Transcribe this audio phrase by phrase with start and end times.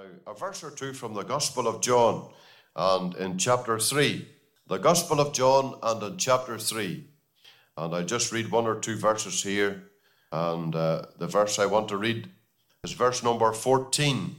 [0.00, 2.30] Now, a verse or two from the Gospel of John,
[2.74, 4.26] and in chapter 3.
[4.66, 7.04] The Gospel of John, and in chapter 3.
[7.76, 9.90] And I just read one or two verses here.
[10.32, 12.30] And uh, the verse I want to read
[12.82, 14.36] is verse number 14.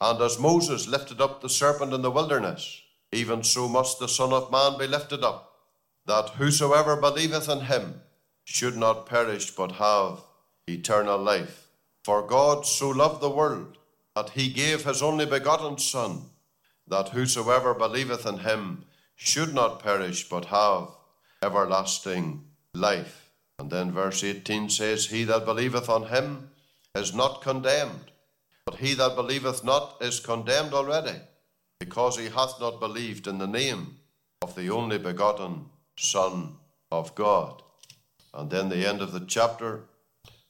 [0.00, 2.80] And as Moses lifted up the serpent in the wilderness,
[3.12, 5.52] even so must the Son of Man be lifted up,
[6.06, 8.02] that whosoever believeth in him
[8.44, 10.20] should not perish but have
[10.68, 11.68] eternal life.
[12.04, 13.78] For God so loved the world
[14.14, 16.22] that he gave his only begotten Son,
[16.86, 18.84] that whosoever believeth in him
[19.16, 20.88] should not perish but have
[21.42, 23.30] everlasting life.
[23.58, 26.50] And then verse 18 says, He that believeth on him
[26.94, 28.12] is not condemned,
[28.66, 31.18] but he that believeth not is condemned already,
[31.80, 33.96] because he hath not believed in the name
[34.42, 36.56] of the only begotten Son
[36.90, 37.62] of God.
[38.32, 39.84] And then the end of the chapter,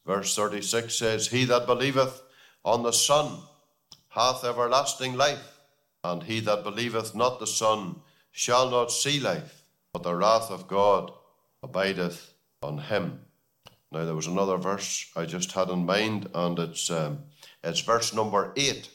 [0.07, 2.23] verse 36 says, He that believeth
[2.65, 3.39] on the Son
[4.15, 5.59] hath everlasting life,
[6.05, 7.97] and he that believeth not the Son
[8.31, 9.63] shall not see life,
[9.93, 11.13] but the wrath of God
[11.63, 13.21] abideth on him.
[13.91, 17.25] Now, there was another verse I just had in mind, and it's, um,
[17.63, 18.89] it's verse number 8.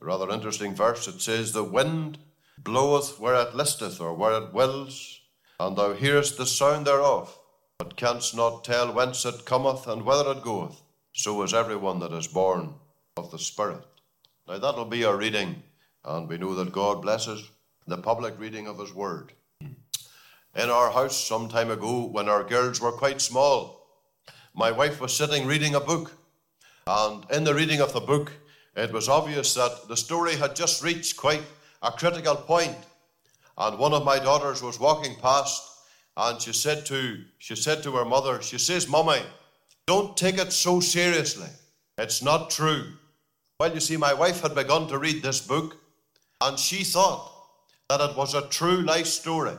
[0.00, 1.08] A rather interesting verse.
[1.08, 2.18] It says, The wind
[2.58, 5.20] bloweth where it listeth, or where it wills,
[5.58, 7.38] and thou hearest the sound thereof,
[7.78, 10.82] but canst not tell whence it cometh and whither it goeth.
[11.12, 12.74] So is everyone that is born
[13.16, 13.84] of the Spirit.
[14.46, 15.62] Now, that'll be our reading,
[16.04, 17.50] and we know that God blesses
[17.86, 19.32] the public reading of His Word.
[19.60, 23.86] In our house, some time ago, when our girls were quite small,
[24.52, 26.12] my wife was sitting reading a book,
[26.86, 28.32] and in the reading of the book,
[28.76, 31.42] it was obvious that the story had just reached quite
[31.82, 32.76] a critical point.
[33.56, 35.62] And one of my daughters was walking past,
[36.18, 39.22] and she said to she said to her mother, she says, "Mummy,
[39.86, 41.48] don't take it so seriously.
[41.96, 42.92] It's not true."
[43.64, 45.78] Well, you see, my wife had begun to read this book,
[46.42, 47.32] and she thought
[47.88, 49.56] that it was a true life story.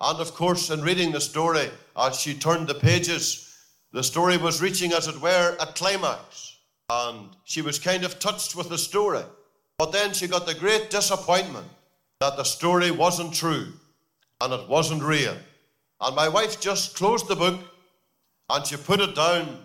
[0.00, 3.56] And of course, in reading the story, as she turned the pages,
[3.92, 6.56] the story was reaching, as it were, a climax.
[6.90, 9.22] And she was kind of touched with the story.
[9.78, 11.68] But then she got the great disappointment
[12.18, 13.72] that the story wasn't true
[14.40, 15.36] and it wasn't real.
[16.00, 17.60] And my wife just closed the book
[18.50, 19.60] and she put it down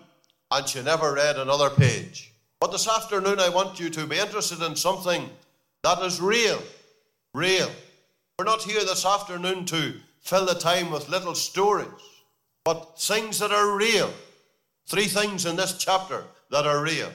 [0.52, 2.34] and she never read another page.
[2.60, 5.30] But this afternoon, I want you to be interested in something
[5.84, 6.60] that is real.
[7.34, 7.70] Real.
[8.38, 11.88] We're not here this afternoon to fill the time with little stories,
[12.64, 14.12] but things that are real.
[14.86, 17.10] Three things in this chapter that are real.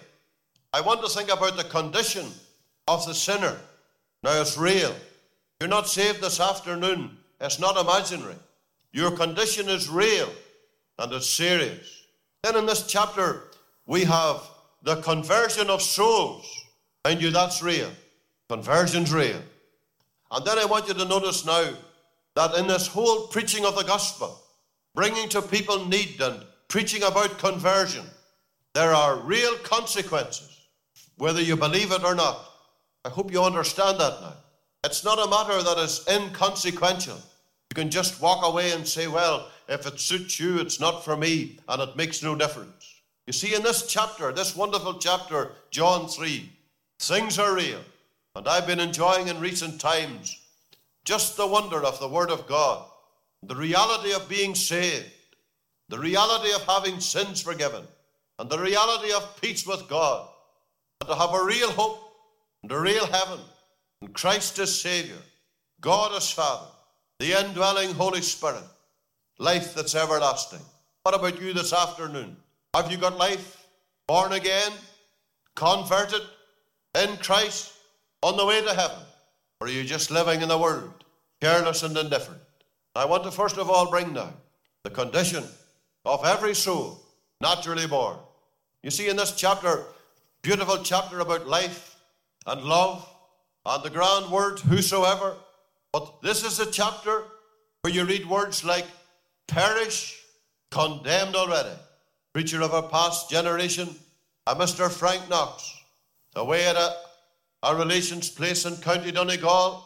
[0.72, 2.25] I want to think about the condition
[2.88, 3.58] of the sinner.
[4.24, 4.96] Now, it's real.
[5.60, 8.36] You're not saved this afternoon, it's not imaginary.
[8.92, 10.30] Your condition is real
[11.00, 12.06] and it's serious.
[12.44, 13.44] Then in this chapter,
[13.86, 14.42] we have
[14.84, 16.46] the conversion of souls.
[17.06, 17.90] Mind you, that's real.
[18.50, 19.42] Conversion's real.
[20.32, 21.74] And then I want you to notice now
[22.36, 24.40] that in this whole preaching of the gospel,
[24.94, 28.06] bringing to people need and preaching about conversion,
[28.74, 30.68] there are real consequences,
[31.18, 32.44] whether you believe it or not.
[33.06, 34.34] I hope you understand that now.
[34.84, 37.16] It's not a matter that is inconsequential.
[37.16, 41.16] You can just walk away and say, well, if it suits you, it's not for
[41.16, 42.93] me, and it makes no difference.
[43.26, 46.50] You see, in this chapter, this wonderful chapter, John 3,
[47.00, 47.80] things are real.
[48.36, 50.40] And I've been enjoying in recent times
[51.06, 52.86] just the wonder of the Word of God,
[53.44, 55.12] the reality of being saved,
[55.90, 57.84] the reality of having sins forgiven,
[58.40, 60.28] and the reality of peace with God,
[61.02, 62.00] and to have a real hope
[62.64, 63.40] and a real heaven,
[64.02, 65.22] and Christ as Savior,
[65.82, 66.68] God as Father,
[67.20, 68.64] the indwelling Holy Spirit,
[69.38, 70.62] life that's everlasting.
[71.04, 72.38] What about you this afternoon?
[72.74, 73.68] Have you got life?
[74.08, 74.72] Born again?
[75.56, 76.22] Converted?
[77.00, 77.74] In Christ?
[78.24, 78.98] On the way to heaven?
[79.62, 80.92] Or are you just living in the world,
[81.40, 82.42] careless and indifferent?
[82.96, 84.34] I want to first of all bring down
[84.84, 85.44] the condition
[86.04, 87.00] of every soul
[87.42, 88.18] naturally born.
[88.82, 89.84] You see, in this chapter,
[90.42, 91.96] beautiful chapter about life
[92.48, 93.08] and love
[93.66, 95.36] and the grand word whosoever,
[95.92, 97.24] but this is a chapter
[97.81, 98.86] where you read words like
[99.48, 100.19] perish,
[100.72, 101.78] condemned already
[102.33, 103.88] preacher of a past generation,
[104.47, 104.91] uh, a Mr.
[104.91, 105.74] Frank Knox,
[106.35, 106.95] away at a,
[107.63, 109.85] a relation's place in County Donegal.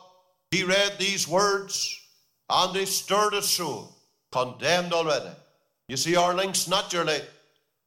[0.52, 2.02] He read these words
[2.50, 3.96] and they stirred his soul,
[4.32, 5.36] condemned already.
[5.90, 7.20] You see, our links naturally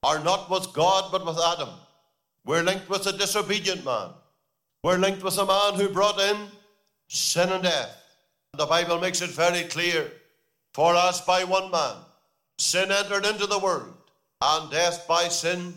[0.02, 1.70] are not with God but with Adam.
[2.44, 4.10] We're linked with a disobedient man.
[4.82, 6.36] We're linked with a man who brought in
[7.08, 7.96] sin and death.
[8.56, 10.10] The Bible makes it very clear
[10.74, 11.96] for us by one man
[12.58, 13.94] sin entered into the world,
[14.42, 15.75] and death by sin,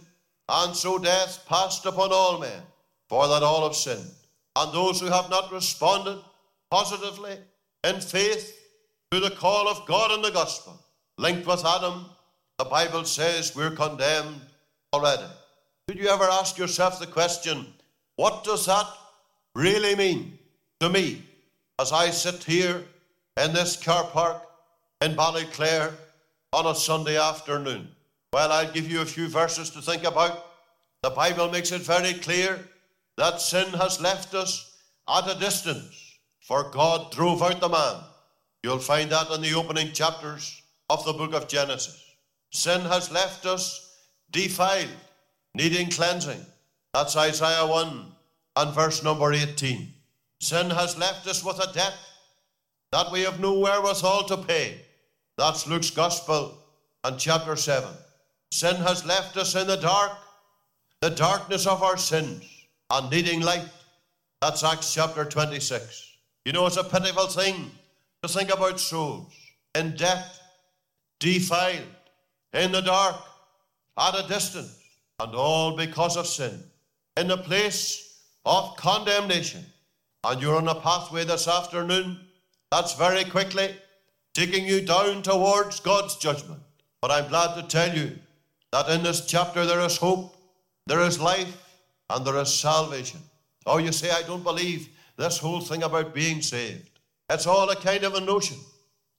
[0.50, 2.64] and so death passed upon all men.
[3.14, 4.10] for that all have sinned.
[4.56, 6.20] And those who have not responded
[6.72, 7.38] positively
[7.84, 8.60] in faith
[9.12, 10.80] to the call of God in the gospel,
[11.20, 12.06] linked with Adam,
[12.58, 14.42] the Bible says we're condemned
[14.94, 15.28] already.
[15.88, 17.68] Did you ever ask yourself the question,
[18.16, 18.88] what does that
[19.54, 20.40] really mean
[20.80, 21.22] to me
[21.80, 22.84] as I sit here
[23.44, 24.42] in this car park
[25.02, 25.94] in Ballyclare
[26.52, 27.90] on a Sunday afternoon?
[28.34, 30.44] Well, I'll give you a few verses to think about.
[31.04, 32.68] The Bible makes it very clear
[33.16, 34.76] that sin has left us
[35.08, 38.02] at a distance, for God drove out the man.
[38.64, 42.04] You'll find that in the opening chapters of the book of Genesis.
[42.52, 44.00] Sin has left us
[44.32, 44.90] defiled,
[45.54, 46.44] needing cleansing.
[46.96, 48.06] That's Isaiah 1
[48.56, 49.94] and verse number 18.
[50.40, 51.94] Sin has left us with a debt
[52.94, 54.82] that we have no wherewithal to pay.
[55.38, 56.58] That's Luke's Gospel
[57.04, 57.88] and chapter 7.
[58.54, 60.12] Sin has left us in the dark,
[61.02, 62.44] the darkness of our sins,
[62.92, 63.68] and needing light.
[64.42, 66.18] That's Acts chapter 26.
[66.46, 67.72] You know, it's a pitiful thing
[68.22, 69.34] to think about souls
[69.74, 70.40] in debt,
[71.20, 71.88] defiled,
[72.54, 73.16] in the dark,
[73.98, 74.80] at a distance,
[75.20, 76.62] and all because of sin,
[77.18, 79.66] in a place of condemnation.
[80.24, 82.20] And you're on a pathway this afternoon
[82.70, 83.76] that's very quickly
[84.36, 86.62] taking you down towards God's judgment.
[87.02, 88.20] But I'm glad to tell you
[88.74, 90.36] that in this chapter there is hope,
[90.88, 91.56] there is life,
[92.10, 93.20] and there is salvation.
[93.68, 96.90] Oh, you say, I don't believe this whole thing about being saved.
[97.30, 98.58] It's all a kind of a notion.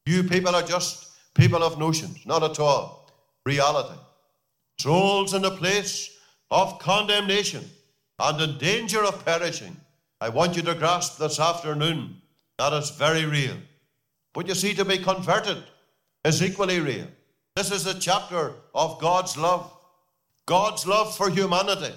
[0.06, 3.12] You people are just people of notions, not at all
[3.46, 3.96] reality.
[4.80, 6.18] Souls in a place
[6.50, 7.64] of condemnation
[8.18, 9.76] and in danger of perishing.
[10.20, 12.16] I want you to grasp this afternoon
[12.58, 13.56] that is very real.
[14.32, 15.62] But you see, to be converted
[16.24, 17.06] is equally real.
[17.56, 19.72] This is a chapter of God's love,
[20.44, 21.94] God's love for humanity,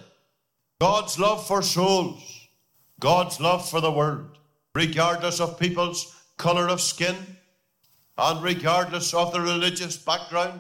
[0.80, 2.48] God's love for souls,
[3.00, 4.38] God's love for the world,
[4.76, 7.16] regardless of people's colour of skin,
[8.20, 10.60] and regardless of their religious background,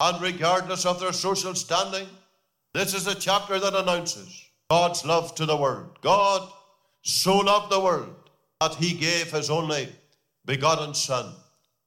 [0.00, 2.08] and regardless of their social standing.
[2.74, 5.98] This is a chapter that announces God's love to the world.
[6.00, 6.50] God
[7.02, 8.14] so loved the world
[8.60, 9.88] that he gave his only
[10.44, 11.32] begotten Son.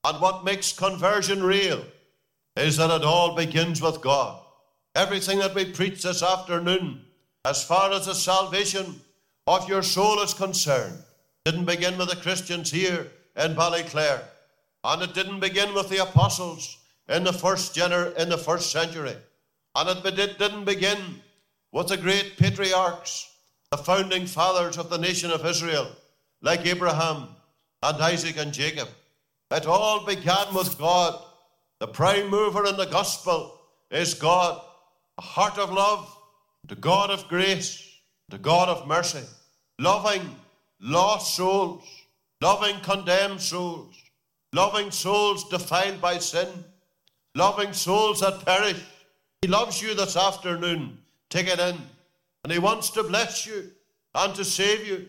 [0.05, 1.83] And what makes conversion real
[2.55, 4.41] is that it all begins with God.
[4.95, 7.01] Everything that we preach this afternoon,
[7.43, 9.01] as far as the salvation
[9.45, 10.97] of your soul is concerned,
[11.43, 14.21] didn't begin with the Christians here in Ballyclare,
[14.83, 16.77] and it didn't begin with the apostles
[17.09, 19.15] in the first gener- in the first century,
[19.75, 21.21] and it didn't begin
[21.71, 23.29] with the great patriarchs,
[23.69, 25.91] the founding fathers of the nation of Israel,
[26.41, 27.27] like Abraham
[27.83, 28.87] and Isaac and Jacob.
[29.51, 31.21] It all began with God
[31.79, 33.59] the prime mover in the gospel
[33.91, 34.61] is God,
[35.17, 36.17] a heart of love,
[36.67, 37.99] the God of grace,
[38.29, 39.23] the God of mercy,
[39.79, 40.35] loving
[40.79, 41.83] lost souls,
[42.41, 43.95] loving condemned souls,
[44.53, 46.47] loving souls defiled by sin,
[47.35, 48.81] loving souls that perish.
[49.41, 50.97] He loves you this afternoon.
[51.29, 51.77] Take it in.
[52.43, 53.71] And He wants to bless you
[54.13, 55.07] and to save you.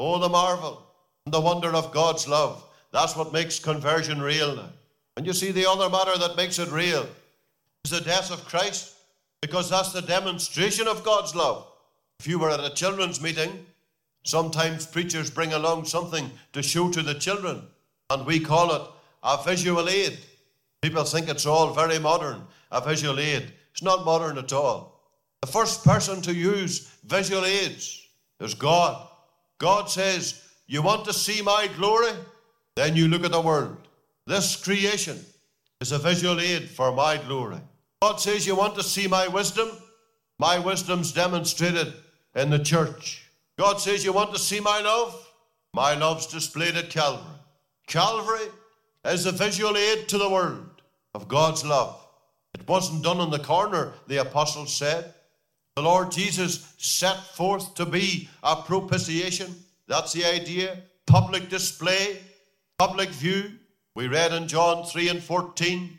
[0.00, 0.86] Oh, the marvel
[1.26, 2.64] and the wonder of God's love.
[2.92, 4.70] That's what makes conversion real now.
[5.18, 7.04] And you see, the other matter that makes it real
[7.84, 8.94] is the death of Christ,
[9.40, 11.66] because that's the demonstration of God's love.
[12.20, 13.66] If you were at a children's meeting,
[14.22, 17.62] sometimes preachers bring along something to show to the children,
[18.10, 18.82] and we call it
[19.24, 20.18] a visual aid.
[20.82, 23.52] People think it's all very modern, a visual aid.
[23.72, 25.02] It's not modern at all.
[25.40, 28.06] The first person to use visual aids
[28.38, 29.08] is God.
[29.58, 32.12] God says, You want to see my glory?
[32.76, 33.87] Then you look at the world.
[34.28, 35.18] This creation
[35.80, 37.56] is a visual aid for my glory.
[38.02, 39.70] God says, You want to see my wisdom?
[40.38, 41.94] My wisdom's demonstrated
[42.34, 43.26] in the church.
[43.58, 45.26] God says, You want to see my love?
[45.72, 47.38] My love's displayed at Calvary.
[47.86, 48.48] Calvary
[49.06, 50.82] is a visual aid to the world
[51.14, 51.98] of God's love.
[52.52, 55.14] It wasn't done in the corner, the apostles said.
[55.74, 59.54] The Lord Jesus set forth to be a propitiation.
[59.86, 60.82] That's the idea.
[61.06, 62.18] Public display,
[62.78, 63.52] public view.
[63.98, 65.98] We read in John 3 and 14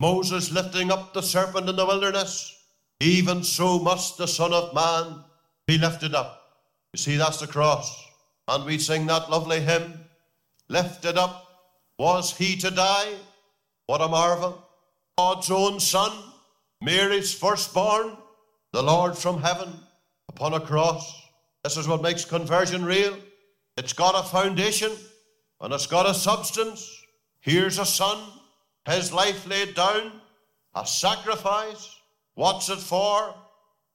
[0.00, 2.64] Moses lifting up the serpent in the wilderness,
[2.98, 5.22] even so must the Son of Man
[5.68, 6.42] be lifted up.
[6.92, 8.04] You see, that's the cross.
[8.48, 10.00] And we sing that lovely hymn
[10.68, 11.46] Lifted up
[11.96, 13.12] was he to die.
[13.86, 14.66] What a marvel.
[15.16, 16.10] God's own Son,
[16.82, 18.16] Mary's firstborn,
[18.72, 19.72] the Lord from heaven
[20.28, 21.22] upon a cross.
[21.62, 23.16] This is what makes conversion real.
[23.76, 24.90] It's got a foundation
[25.60, 26.95] and it's got a substance.
[27.46, 28.18] Here's a son,
[28.86, 30.10] his life laid down,
[30.74, 31.94] a sacrifice.
[32.34, 33.36] What's it for?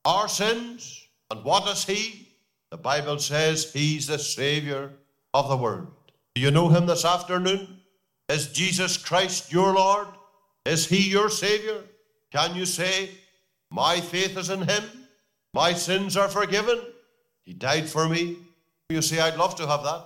[0.05, 1.05] Our sins.
[1.29, 2.29] And what is he?
[2.69, 4.91] The Bible says he's the Savior
[5.33, 5.87] of the world.
[6.33, 7.81] Do you know him this afternoon?
[8.29, 10.07] Is Jesus Christ your Lord?
[10.65, 11.81] Is he your Savior?
[12.31, 13.09] Can you say,
[13.69, 14.83] My faith is in him?
[15.53, 16.79] My sins are forgiven?
[17.43, 18.37] He died for me.
[18.89, 20.05] You see, I'd love to have that.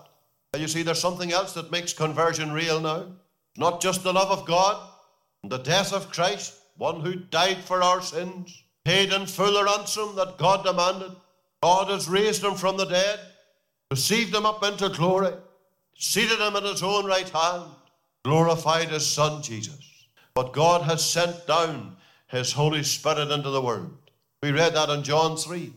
[0.54, 3.06] And you see, there's something else that makes conversion real now.
[3.58, 4.90] Not just the love of God
[5.44, 9.64] and the death of Christ, one who died for our sins, paid in full the
[9.64, 11.12] ransom that God demanded.
[11.64, 13.20] God has raised him from the dead,
[13.90, 15.34] received him up into glory,
[15.98, 17.64] seated him at his own right hand,
[18.24, 20.08] glorified his Son Jesus.
[20.34, 21.96] But God has sent down
[22.28, 23.96] his Holy Spirit into the world.
[24.44, 25.74] We read that in John 3.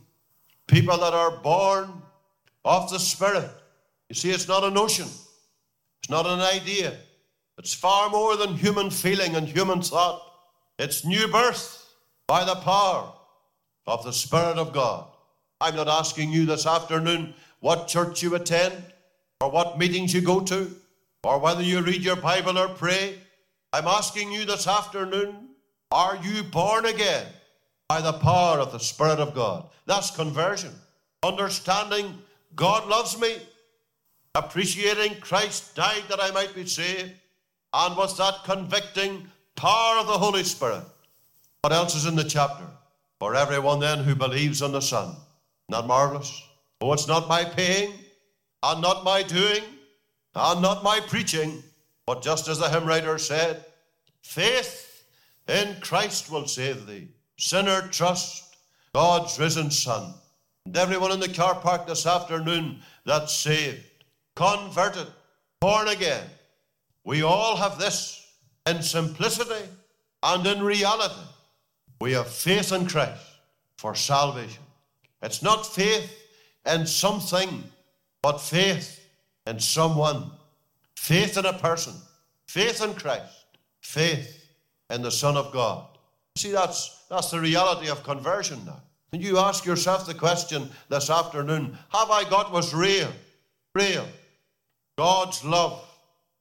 [0.67, 2.03] People that are born
[2.65, 3.51] of the Spirit.
[4.09, 6.99] You see, it's not a notion, it's not an idea.
[7.59, 10.23] It's far more than human feeling and human thought.
[10.79, 11.93] It's new birth
[12.29, 13.13] by the power
[13.87, 15.07] of the Spirit of God.
[15.61, 18.75] I'm not asking you this afternoon what church you attend,
[19.41, 20.71] or what meetings you go to,
[21.25, 23.19] or whether you read your Bible or pray.
[23.73, 25.49] I'm asking you this afternoon
[25.91, 27.27] are you born again
[27.89, 29.69] by the power of the Spirit of God?
[29.87, 30.73] That's conversion.
[31.23, 32.19] Understanding
[32.55, 33.37] God loves me,
[34.35, 37.13] appreciating Christ died that I might be saved,
[37.73, 40.85] and was that convicting power of the Holy Spirit.
[41.63, 42.65] What else is in the chapter?
[43.19, 45.17] For everyone then who believes on the Son.
[45.69, 46.43] Not marvelous?
[46.81, 47.93] Oh, it's not my paying,
[48.63, 49.63] and not my doing,
[50.35, 51.63] and not my preaching,
[52.07, 53.65] but just as the hymn writer said,
[54.23, 55.05] faith
[55.49, 57.09] in Christ will save thee.
[57.37, 58.57] Sinner, trust
[58.95, 60.15] God's risen Son.
[60.65, 63.85] And everyone in the car park this afternoon that's saved,
[64.37, 65.07] converted,
[65.61, 66.25] born again,
[67.05, 68.27] we all have this
[68.67, 69.65] in simplicity
[70.23, 71.21] and in reality.
[72.01, 73.23] We have faith in Christ
[73.77, 74.63] for salvation.
[75.23, 76.13] It's not faith
[76.67, 77.65] in something,
[78.23, 79.01] but faith
[79.47, 80.31] in someone.
[80.97, 81.95] Faith in a person.
[82.47, 83.47] Faith in Christ.
[83.81, 84.45] Faith
[84.91, 85.87] in the Son of God.
[86.37, 88.81] See, that's, that's the reality of conversion now.
[89.13, 93.11] And you ask yourself the question this afternoon Have I got what's real?
[93.75, 94.07] Real.
[94.97, 95.85] God's love,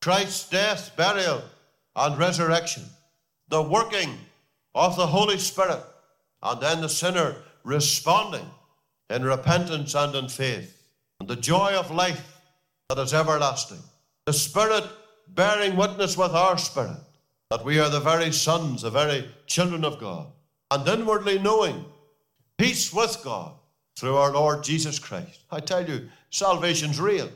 [0.08, 1.44] Christ's death, burial,
[1.94, 2.84] and resurrection,
[3.50, 4.18] the working
[4.74, 5.84] of the Holy Spirit,
[6.42, 7.36] and then the sinner
[7.66, 8.50] responding
[9.10, 10.82] in repentance and in faith,
[11.20, 12.38] and the joy of life
[12.88, 13.82] that is everlasting.
[14.26, 14.86] The Spirit
[15.28, 17.02] bearing witness with our spirit
[17.50, 20.28] that we are the very sons, the very children of God,
[20.72, 21.84] and inwardly knowing
[22.58, 23.52] peace with God
[23.98, 25.42] through our Lord Jesus Christ.
[25.52, 27.30] I tell you, salvation's real.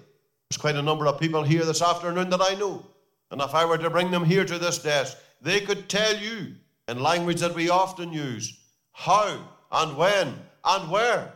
[0.52, 2.86] There's quite a number of people here this afternoon that I know.
[3.32, 6.56] And if I were to bring them here to this desk, they could tell you
[6.90, 8.60] in language that we often use
[8.92, 11.32] how and when and where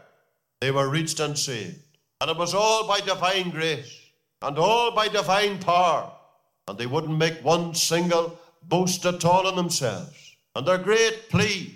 [0.60, 1.80] they were reached and saved.
[2.20, 4.02] And it was all by divine grace
[4.42, 6.12] and all by divine power.
[6.68, 10.36] And they wouldn't make one single boast at all in themselves.
[10.58, 11.74] And their great plea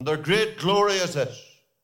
[0.00, 1.40] and their great glory is this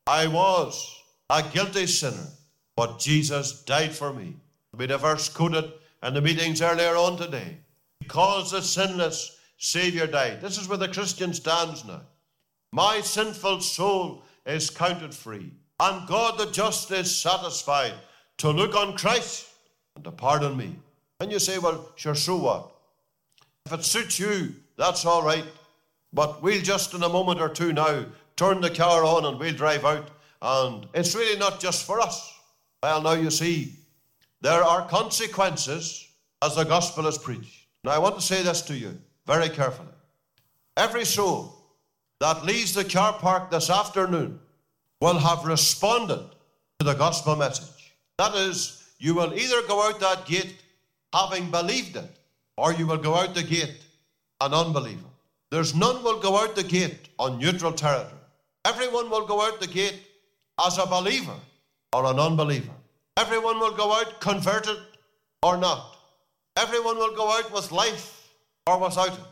[0.09, 2.27] I was a guilty sinner,
[2.75, 4.35] but Jesus died for me.
[4.77, 7.59] We have verse quoted in the meetings earlier on today.
[8.01, 10.41] Because the sinless Saviour died.
[10.41, 12.03] This is where the Christian stands now.
[12.73, 17.95] My sinful soul is counted free, and God the just is satisfied
[18.39, 19.49] to look on Christ
[19.95, 20.77] and to pardon me.
[21.21, 22.71] And you say, well, sure, so what?
[23.65, 25.45] If it suits you, that's all right.
[26.13, 28.05] But we'll just in a moment or two now
[28.37, 30.09] turn the car on and we'll drive out.
[30.43, 32.33] And it's really not just for us.
[32.83, 33.75] Well, now you see,
[34.47, 36.07] there are consequences
[36.41, 37.67] as the gospel is preached.
[37.83, 39.97] Now, I want to say this to you very carefully.
[40.77, 41.53] Every soul
[42.21, 44.39] that leaves the car park this afternoon
[45.01, 46.25] will have responded
[46.79, 47.93] to the gospel message.
[48.19, 50.55] That is, you will either go out that gate
[51.13, 52.17] having believed it,
[52.57, 53.81] or you will go out the gate
[54.41, 55.11] an unbeliever.
[55.51, 58.23] There's none will go out the gate on neutral territory.
[58.65, 60.03] Everyone will go out the gate
[60.65, 61.41] as a believer
[61.93, 62.77] or an unbeliever.
[63.17, 64.79] Everyone will go out converted
[65.43, 65.97] or not.
[66.57, 68.29] Everyone will go out with life
[68.67, 69.25] or without it.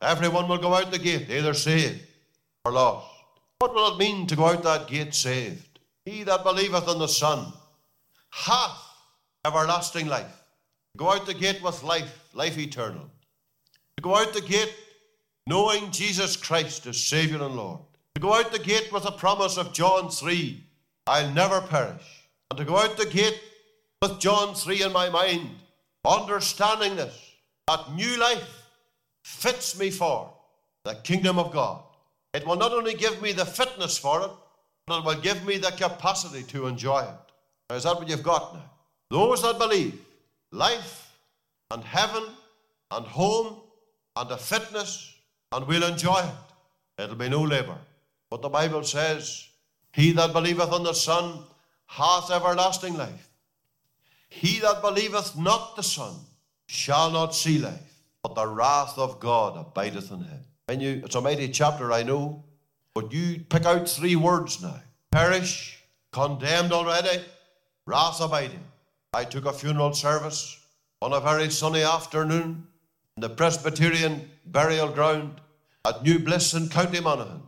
[0.00, 2.00] Everyone will go out the gate either saved
[2.64, 3.06] or lost.
[3.58, 5.80] What will it mean to go out that gate saved?
[6.04, 7.52] He that believeth on the Son
[8.30, 8.78] hath
[9.44, 10.42] everlasting life.
[10.96, 13.10] Go out the gate with life, life eternal.
[13.96, 14.74] To go out the gate
[15.46, 17.80] knowing Jesus Christ as Saviour and Lord.
[18.14, 20.62] To go out the gate with the promise of John 3,
[21.06, 22.17] I'll never perish.
[22.50, 23.40] And to go out the gate
[24.02, 25.50] with John 3 in my mind,
[26.06, 27.32] understanding this,
[27.66, 28.64] that new life
[29.22, 30.32] fits me for
[30.84, 31.82] the kingdom of God.
[32.32, 34.30] It will not only give me the fitness for it,
[34.86, 37.74] but it will give me the capacity to enjoy it.
[37.74, 38.70] Is that what you've got now?
[39.10, 40.00] Those that believe
[40.52, 41.12] life
[41.70, 42.24] and heaven
[42.90, 43.56] and home
[44.16, 45.14] and a fitness,
[45.52, 47.02] and we'll enjoy it.
[47.02, 47.76] It'll be no labour.
[48.30, 49.48] But the Bible says,
[49.92, 51.40] He that believeth on the Son
[51.88, 53.28] hath everlasting life.
[54.28, 56.14] He that believeth not the Son
[56.66, 60.44] shall not see life, but the wrath of God abideth in him.
[60.68, 62.44] And you, it's a mighty chapter, I know,
[62.94, 64.80] but you pick out three words now
[65.10, 67.24] perish, condemned already,
[67.86, 68.64] wrath abiding.
[69.14, 70.60] I took a funeral service
[71.00, 72.66] on a very sunny afternoon
[73.16, 75.40] in the Presbyterian burial ground
[75.86, 77.42] at Newbliss in County Monaghan.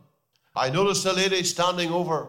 [0.57, 2.29] I noticed a lady standing over,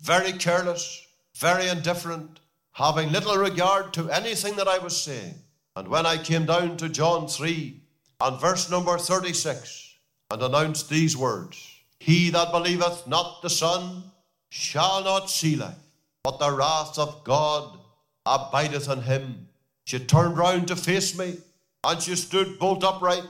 [0.00, 1.05] very careless,
[1.36, 2.40] very indifferent,
[2.72, 5.34] having little regard to anything that I was saying.
[5.74, 7.80] And when I came down to John 3
[8.20, 9.98] and verse number 36
[10.30, 14.04] and announced these words He that believeth not the Son
[14.48, 15.74] shall not see life,
[16.22, 17.78] but the wrath of God
[18.24, 19.48] abideth on him.
[19.84, 21.36] She turned round to face me
[21.84, 23.24] and she stood bolt upright.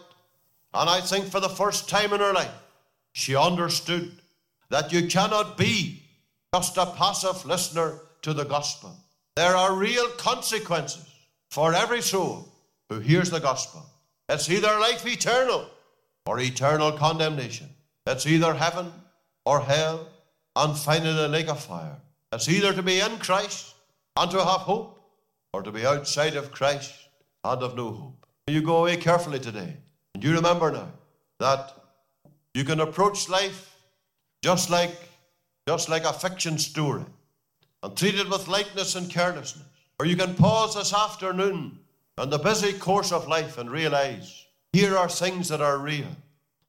[0.73, 2.55] And I think for the first time in her life,
[3.13, 4.13] she understood
[4.71, 6.03] that you cannot be
[6.55, 8.97] just a passive listener to the gospel.
[9.37, 11.07] There are real consequences
[11.51, 12.49] for every soul
[12.89, 13.85] who hears the gospel.
[14.29, 15.69] It's either life eternal
[16.27, 17.69] or eternal condemnation.
[18.07, 18.93] It's either heaven
[19.45, 20.09] or hell
[20.57, 21.97] and finally the lake of fire.
[22.33, 23.75] It's either to be in Christ
[24.17, 25.01] and to have hope
[25.53, 26.93] or to be outside of Christ
[27.45, 28.27] and of no hope.
[28.47, 29.77] You go away carefully today
[30.15, 30.89] and you remember now
[31.41, 31.73] that
[32.55, 33.75] you can approach life
[34.43, 34.97] just like
[35.67, 37.05] just like a fiction story
[37.83, 39.67] and treat it with lightness and carelessness.
[39.99, 41.79] Or you can pause this afternoon
[42.19, 46.09] on the busy course of life and realize here are things that are real.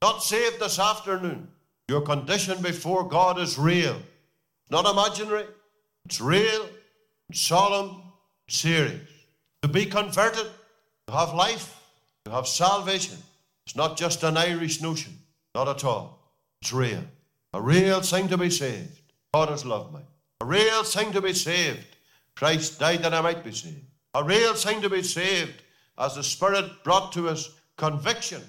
[0.02, 1.48] Not saved this afternoon.
[1.90, 4.02] Your condition before God is real,
[4.70, 5.46] not imaginary.
[6.06, 6.68] It's real,
[7.34, 8.02] solemn,
[8.50, 9.02] serious.
[9.62, 10.48] To be converted,
[11.08, 11.82] to have life,
[12.26, 13.18] to have salvation,
[13.66, 15.18] it's not just an Irish notion.
[15.56, 16.20] Not at all.
[16.62, 17.04] It's real.
[17.54, 19.00] A real thing to be saved.
[19.34, 20.02] God has loved me.
[20.42, 21.86] A real thing to be saved.
[22.36, 23.86] Christ died that I might be saved.
[24.14, 25.64] A real thing to be saved
[25.98, 28.42] as the Spirit brought to us conviction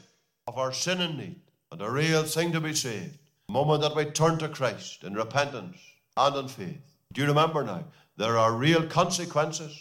[0.47, 1.41] of our sin and need.
[1.71, 3.19] And a real thing to be saved.
[3.47, 5.79] The moment that we turn to Christ in repentance
[6.17, 6.81] and in faith.
[7.13, 7.85] Do you remember now?
[8.17, 9.79] There are real consequences.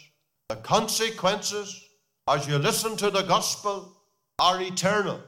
[0.50, 1.88] The consequences,
[2.28, 3.98] as you listen to the gospel,
[4.40, 5.22] are eternal.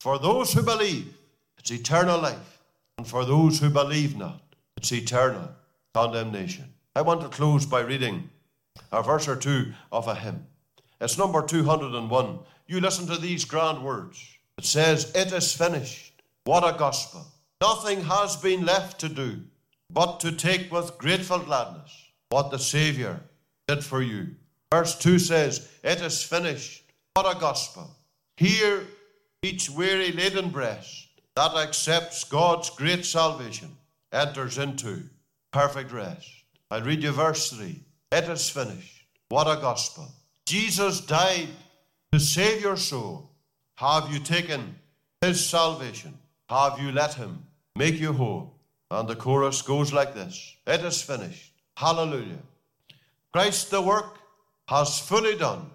[0.00, 1.14] For those who believe,
[1.58, 2.53] it's eternal life.
[2.98, 4.40] And for those who believe not,
[4.76, 5.48] it's eternal
[5.92, 6.72] condemnation.
[6.96, 8.30] I want to close by reading
[8.92, 10.46] a verse or two of a hymn.
[11.00, 12.38] It's number 201.
[12.66, 14.24] You listen to these grand words.
[14.58, 16.22] It says, It is finished.
[16.44, 17.26] What a gospel.
[17.60, 19.40] Nothing has been left to do
[19.90, 23.20] but to take with grateful gladness what the Saviour
[23.68, 24.34] did for you.
[24.72, 26.84] Verse 2 says, It is finished.
[27.14, 27.90] What a gospel.
[28.36, 28.84] Here,
[29.42, 31.03] each weary laden breast
[31.36, 33.76] that accepts God's great salvation
[34.12, 35.02] enters into
[35.52, 36.30] perfect rest.
[36.70, 37.80] I read you verse 3.
[38.12, 39.04] It is finished.
[39.28, 40.08] What a gospel.
[40.46, 41.48] Jesus died
[42.12, 43.30] to save your soul.
[43.76, 44.76] Have you taken
[45.20, 46.14] his salvation?
[46.48, 47.44] Have you let him
[47.74, 48.54] make you whole?
[48.90, 51.52] And the chorus goes like this It is finished.
[51.76, 52.42] Hallelujah.
[53.32, 54.18] Christ the work
[54.68, 55.70] has fully done.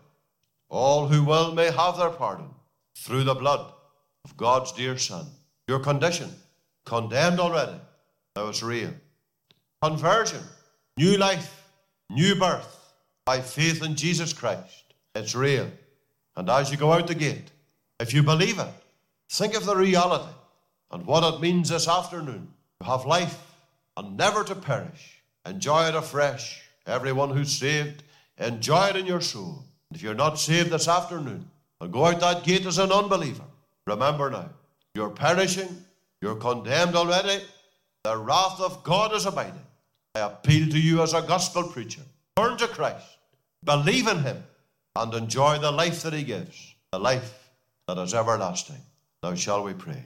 [0.70, 2.50] All who will may have their pardon
[2.96, 3.74] through the blood
[4.24, 5.26] of God's dear Son.
[5.70, 6.32] Your condition,
[6.84, 7.80] condemned already,
[8.36, 8.92] now it's real.
[9.84, 10.42] Conversion,
[10.98, 11.64] new life,
[12.10, 12.92] new birth
[13.24, 14.96] by faith in Jesus Christ.
[15.14, 15.70] It's real.
[16.36, 17.52] And as you go out the gate,
[18.00, 18.74] if you believe it,
[19.30, 20.34] think of the reality
[20.90, 23.38] and what it means this afternoon to have life
[23.96, 25.22] and never to perish.
[25.46, 26.64] Enjoy it afresh.
[26.88, 28.02] Everyone who's saved,
[28.40, 29.66] enjoy it in your soul.
[29.92, 31.48] If you're not saved this afternoon
[31.80, 33.46] and go out that gate as an unbeliever,
[33.86, 34.50] remember now,
[35.00, 35.86] you're perishing,
[36.22, 37.42] you're condemned already,
[38.04, 39.66] the wrath of God is abiding.
[40.14, 42.02] I appeal to you as a gospel preacher.
[42.36, 43.08] Turn to Christ,
[43.64, 44.44] believe in Him,
[44.98, 47.50] and enjoy the life that He gives, the life
[47.88, 48.82] that is everlasting.
[49.24, 50.04] Now, shall we pray?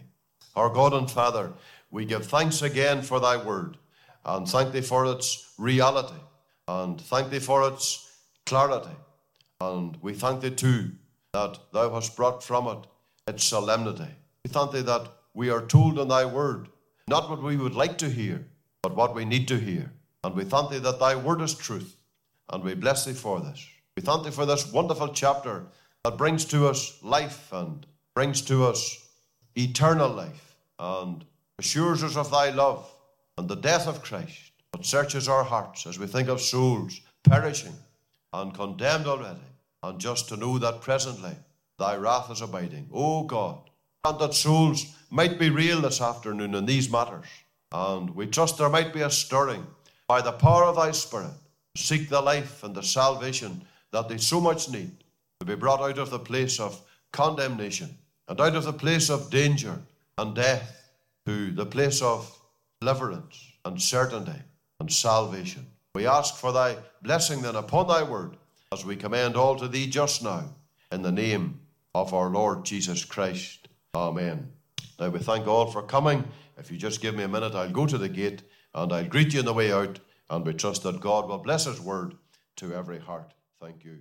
[0.56, 1.52] Our God and Father,
[1.90, 3.78] we give thanks again for Thy word,
[4.24, 6.22] and thank Thee for its reality,
[6.68, 8.96] and thank Thee for its clarity.
[9.60, 10.92] And we thank Thee too
[11.34, 12.88] that Thou hast brought from it
[13.28, 14.14] its solemnity.
[14.54, 16.70] Thee that we are told in Thy word
[17.08, 18.46] not what we would like to hear,
[18.82, 19.92] but what we need to hear.
[20.24, 21.98] And we thank Thee that Thy word is truth,
[22.50, 23.68] and we bless Thee for this.
[23.98, 25.66] We thank Thee for this wonderful chapter
[26.04, 29.10] that brings to us life and brings to us
[29.56, 31.26] eternal life and
[31.60, 32.90] assures us of Thy love
[33.38, 37.76] and the death of Christ, but searches our hearts as we think of souls perishing
[38.32, 39.40] and condemned already,
[39.82, 41.36] and just to know that presently
[41.78, 42.90] thy wrath is abiding.
[42.94, 43.70] O God,
[44.06, 47.26] and that souls might be real this afternoon in these matters.
[47.72, 49.66] And we trust there might be a stirring
[50.08, 51.32] by the power of thy Spirit.
[51.78, 54.92] Seek the life and the salvation that they so much need
[55.40, 56.82] to be brought out of the place of
[57.14, 59.80] condemnation and out of the place of danger
[60.18, 60.92] and death
[61.26, 62.30] to the place of
[62.82, 64.40] deliverance and certainty
[64.82, 65.66] and salvation.
[65.96, 68.36] We ask for thy blessing then upon thy word
[68.74, 70.44] as we commend all to thee just now
[70.92, 71.62] in the name
[71.96, 73.63] of our Lord Jesus Christ.
[73.96, 74.52] Amen.
[75.00, 76.24] Now we thank all for coming.
[76.58, 78.42] If you just give me a minute, I'll go to the gate
[78.74, 80.00] and I'll greet you on the way out.
[80.32, 82.16] And we trust that God will bless His word
[82.56, 83.36] to every heart.
[83.62, 84.00] Thank you.